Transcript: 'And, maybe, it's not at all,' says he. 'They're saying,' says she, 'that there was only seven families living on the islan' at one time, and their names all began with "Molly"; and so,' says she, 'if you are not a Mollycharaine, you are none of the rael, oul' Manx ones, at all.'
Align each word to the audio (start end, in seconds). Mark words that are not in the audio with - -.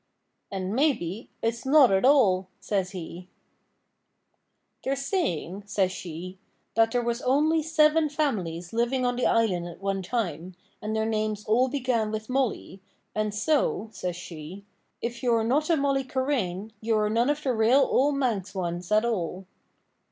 'And, 0.51 0.73
maybe, 0.73 1.29
it's 1.43 1.63
not 1.63 1.91
at 1.91 2.03
all,' 2.05 2.47
says 2.59 2.89
he. 2.89 3.29
'They're 4.83 4.95
saying,' 4.95 5.63
says 5.67 5.91
she, 5.91 6.39
'that 6.73 6.89
there 6.91 7.03
was 7.03 7.21
only 7.21 7.61
seven 7.61 8.09
families 8.09 8.73
living 8.73 9.05
on 9.05 9.15
the 9.15 9.27
islan' 9.27 9.67
at 9.67 9.79
one 9.79 10.01
time, 10.01 10.55
and 10.81 10.95
their 10.95 11.05
names 11.05 11.45
all 11.45 11.67
began 11.67 12.09
with 12.09 12.29
"Molly"; 12.29 12.81
and 13.13 13.31
so,' 13.31 13.89
says 13.91 14.15
she, 14.15 14.65
'if 15.03 15.21
you 15.21 15.35
are 15.35 15.43
not 15.43 15.69
a 15.69 15.77
Mollycharaine, 15.77 16.73
you 16.81 16.97
are 16.97 17.07
none 17.07 17.29
of 17.29 17.43
the 17.43 17.53
rael, 17.53 17.81
oul' 17.85 18.11
Manx 18.11 18.55
ones, 18.55 18.91
at 18.91 19.05
all.' 19.05 19.45